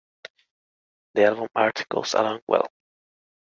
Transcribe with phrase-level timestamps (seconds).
[1.13, 2.67] The album art goes along well.